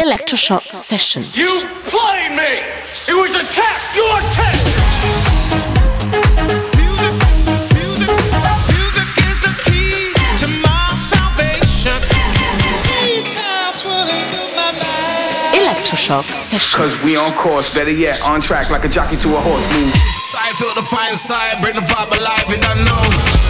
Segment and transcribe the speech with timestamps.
[0.00, 1.20] Electroshock Session.
[1.34, 2.64] You played me!
[3.06, 3.94] It was a test!
[3.94, 4.64] Your test!
[15.52, 16.78] Electroshock Session.
[16.78, 19.70] Cause we on course, better yet, on track like a jockey to a horse.
[19.74, 19.92] Move.
[20.34, 23.49] I feel the fire inside, bring the vibe alive, you don't know.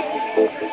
[0.41, 0.71] de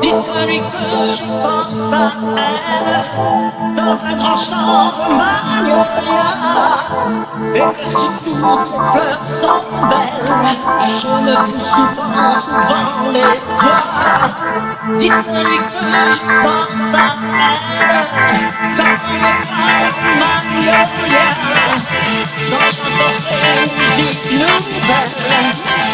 [0.00, 1.94] Dites-lui que je pense à
[2.36, 3.76] elle.
[3.76, 5.84] Dans un grand champ magnolia
[7.54, 10.28] et que si toutes ces fleurs sont belles,
[10.80, 13.86] je me pousse souvent, souvent les doigts.
[14.98, 17.06] Dites-lui que je pense à
[17.80, 18.04] elle.
[18.76, 20.80] Comme les fleurs de magnolia
[22.50, 25.89] quand j'entends ces musiques nouvelles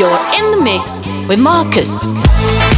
[0.00, 2.69] You're in the mix with Marcus.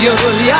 [0.00, 0.58] Julia.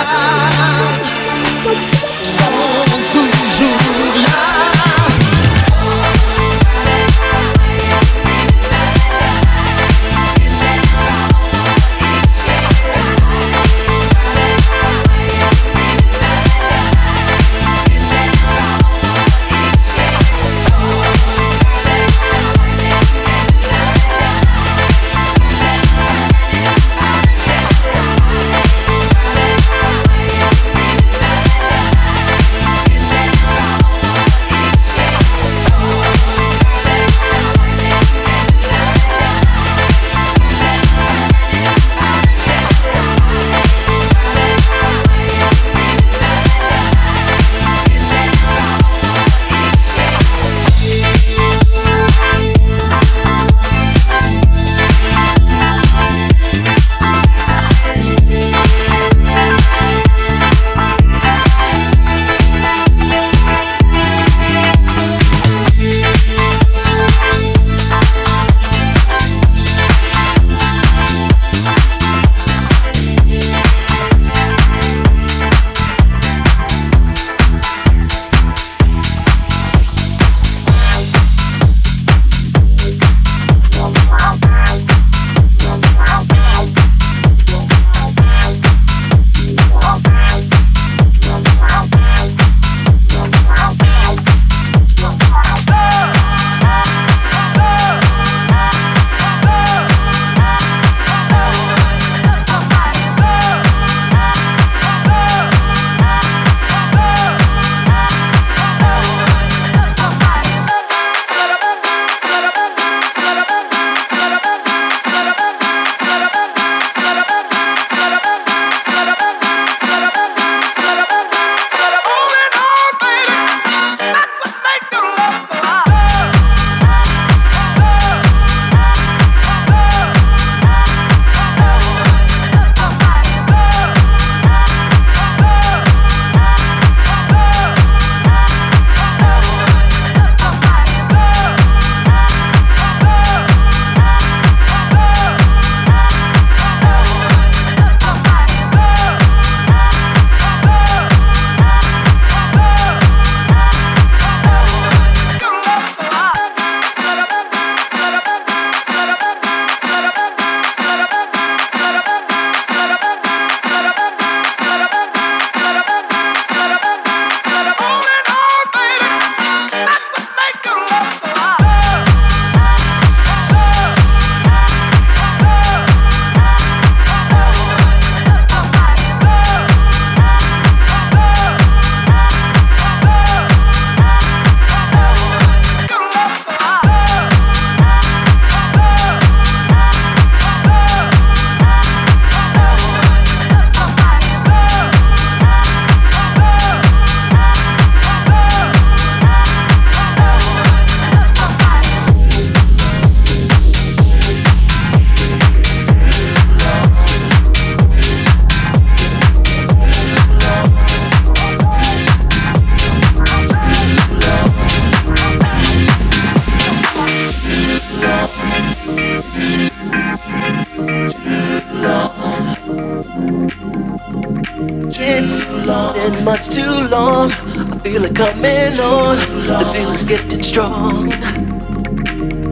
[224.67, 227.31] It's been much too long.
[227.31, 229.19] I feel it coming on.
[229.47, 231.13] The feeling's getting strong.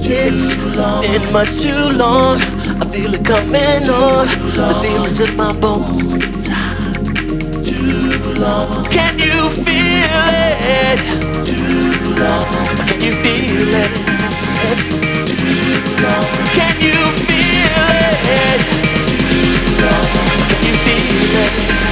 [0.04, 2.38] It's been much too long.
[2.80, 4.26] I feel it coming on.
[4.56, 6.48] The feeling's in my bones.
[7.66, 8.84] Too long.
[8.90, 10.28] Can you feel
[10.68, 11.00] it?
[11.46, 12.46] Too long.
[12.88, 13.92] Can you feel it?
[15.28, 16.28] Too long.
[16.58, 17.80] Can you feel
[18.44, 18.60] it?
[19.16, 20.06] Too long.
[20.48, 21.91] Can you feel it?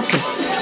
[0.00, 0.59] Marcus.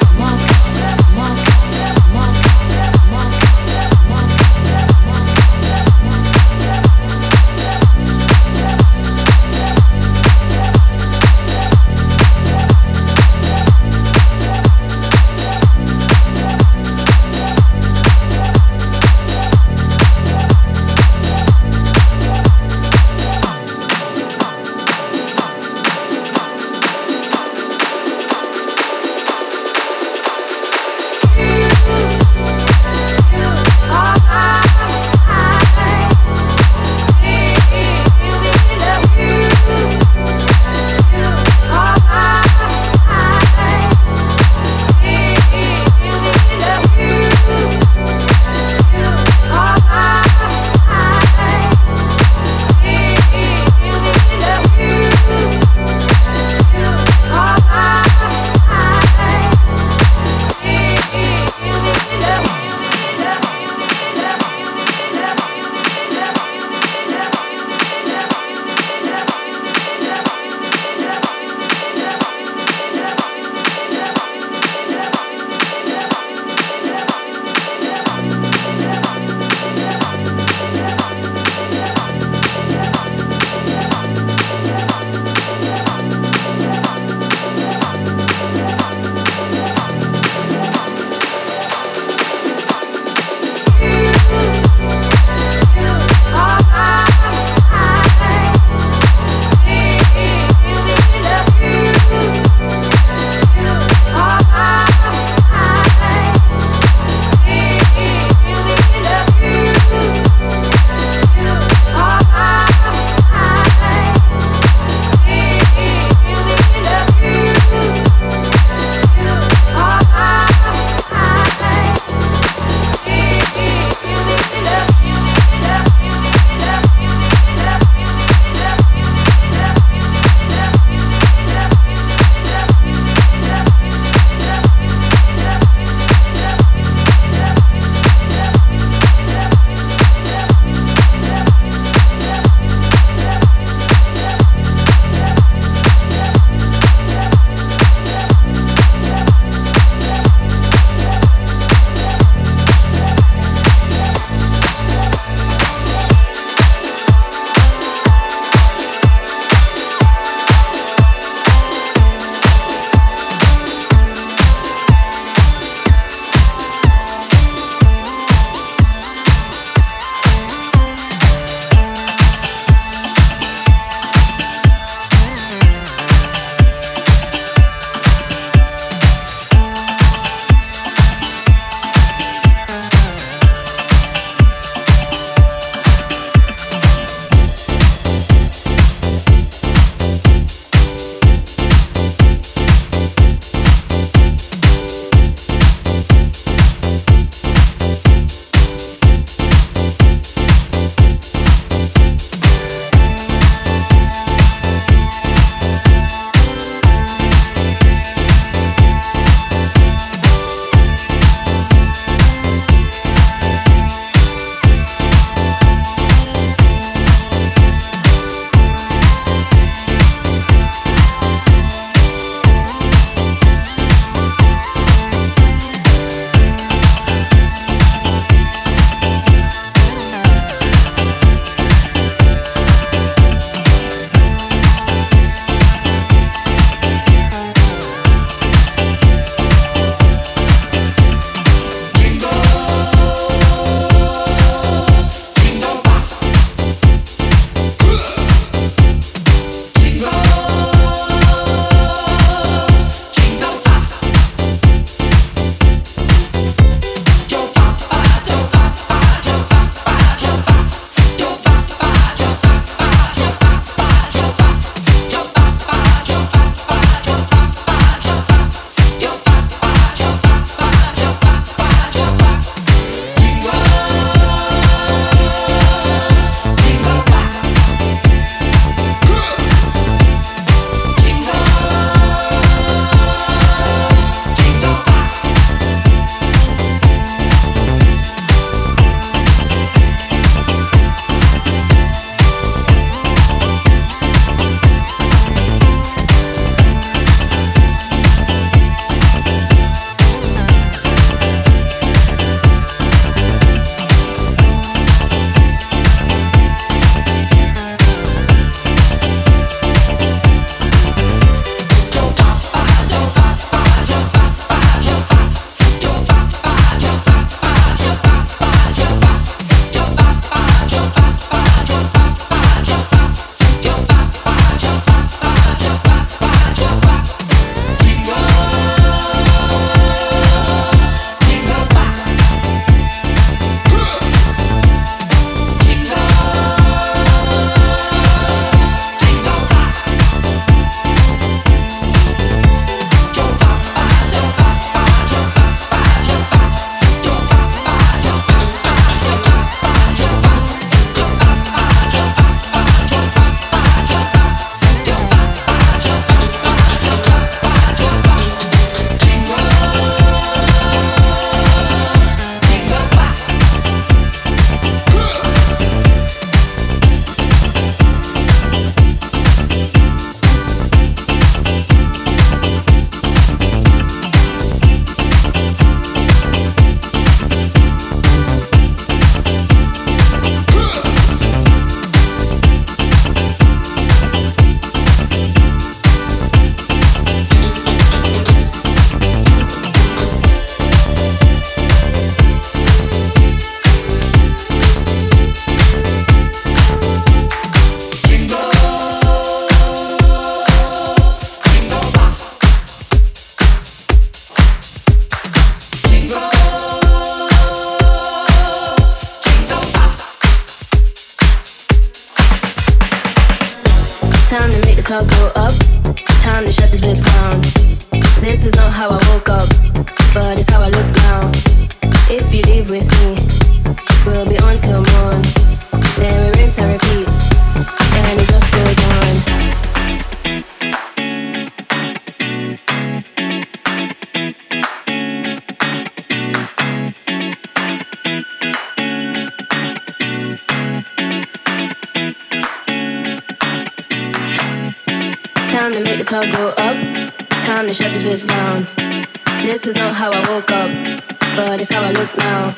[451.48, 452.54] but it's how I look now.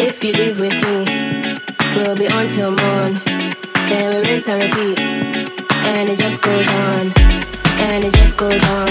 [0.00, 1.04] If you live with me,
[1.94, 3.20] we'll be on till morn.
[3.90, 7.12] Then we rinse and repeat, and it just goes on,
[7.76, 8.88] and it just goes on,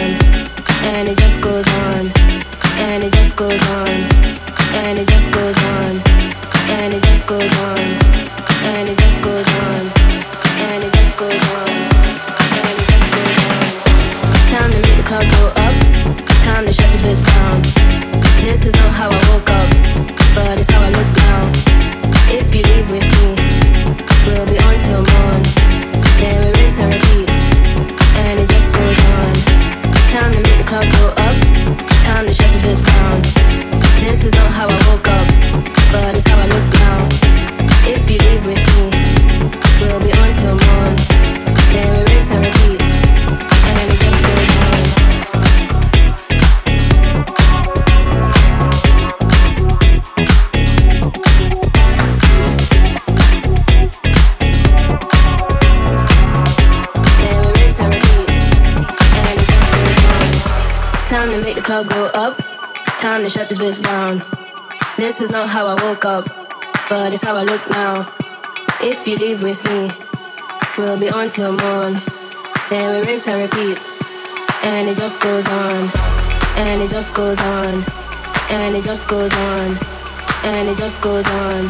[0.85, 2.05] and it just goes on,
[2.85, 3.97] and it just goes on,
[4.77, 5.93] and it just goes on,
[6.77, 7.89] and it just goes on,
[8.69, 9.81] and it just goes on,
[10.69, 11.73] and it just goes on,
[12.61, 13.69] and it just goes on.
[14.53, 15.73] Time to make the club go up.
[16.45, 17.94] Time to shut this bitch down.
[18.45, 19.69] This is not how I woke up,
[20.35, 21.41] but it's how I look now.
[22.29, 23.33] If you leave with me,
[24.21, 25.01] we'll be on till
[26.93, 27.29] repeat,
[28.21, 29.33] and it just goes on.
[30.13, 31.35] Time to make the clock go up,
[32.05, 33.17] time to this bitch down.
[34.05, 35.27] This is not how I woke up,
[35.91, 37.01] but it's how I look now.
[37.89, 40.15] If you leave with me, we'll be.
[63.05, 64.19] time to shut this bitch down.
[64.97, 66.25] This is not how I woke up,
[66.89, 68.11] but it's how I look now.
[68.81, 69.91] If you leave with me,
[70.75, 72.01] we'll be on till morn.
[72.67, 73.77] Then we rinse and repeat,
[74.63, 75.89] and it just goes on,
[76.57, 77.85] and it just goes on,
[78.49, 79.77] and it just goes on,
[80.43, 81.69] and it just goes on,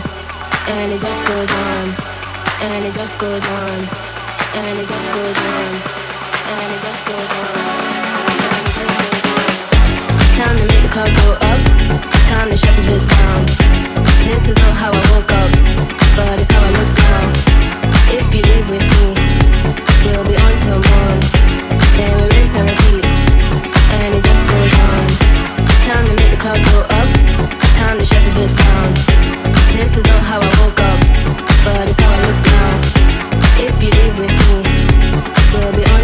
[0.72, 2.00] and it just goes on,
[2.64, 3.78] and it just goes on,
[4.56, 5.72] and it just goes on,
[6.56, 7.75] and it just goes on.
[10.96, 11.12] Time
[12.50, 13.44] to shut this bitch down.
[14.24, 15.52] This is not how I woke up,
[16.16, 17.36] but it's how I look now.
[18.16, 18.40] If you
[18.72, 19.12] with me,
[20.08, 20.56] you'll be on.
[22.00, 23.04] Then we rinse and repeat,
[23.92, 25.04] and it just goes on.
[25.84, 27.10] Time to make the car go up.
[27.76, 28.94] Time to shut this bitch down.
[29.76, 31.00] This is not how I woke up,
[31.66, 32.72] but it's how I look now.
[33.68, 35.95] If you live with me, you'll be.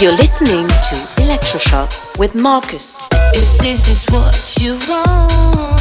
[0.00, 3.06] You're listening to Electroshock with Marcus.
[3.34, 5.79] If this is what you want.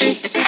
[0.00, 0.39] shake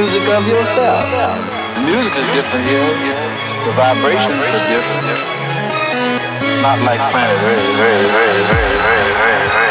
[0.00, 1.04] music of yourself.
[1.74, 2.88] The music is different here.
[3.68, 5.20] The vibrations are different.
[6.62, 9.69] Not like planet Earth.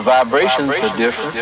[0.00, 1.36] The vibrations are different.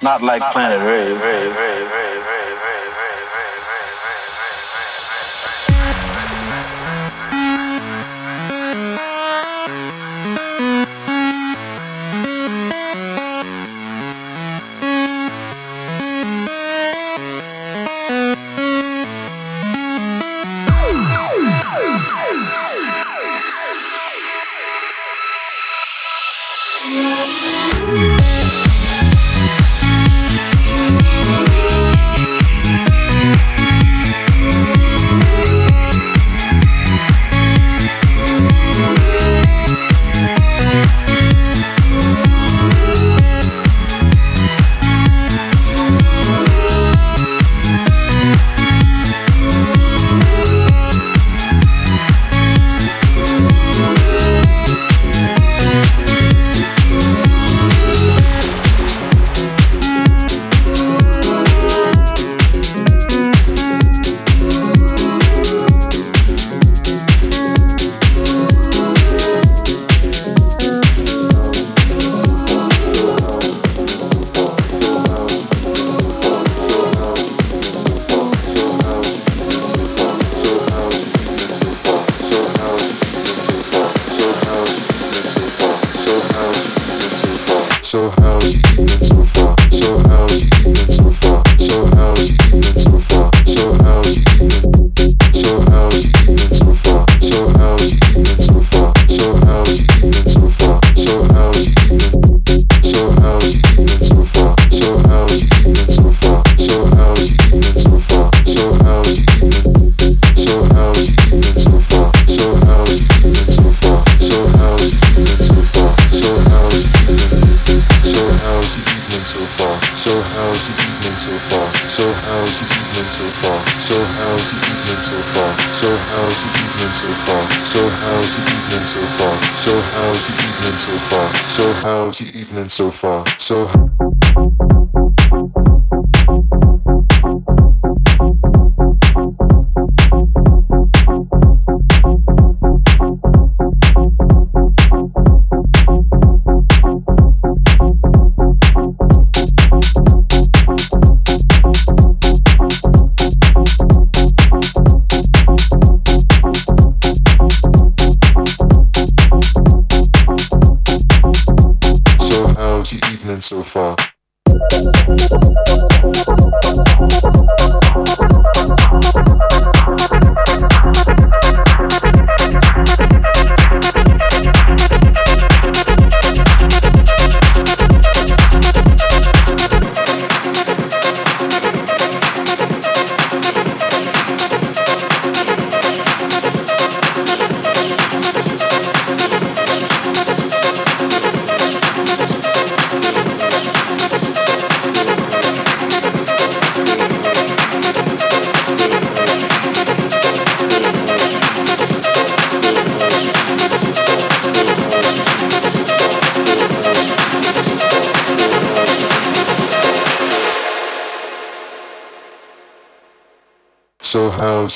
[0.00, 2.41] Not like planet Earth.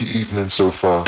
[0.02, 1.05] Evening so far?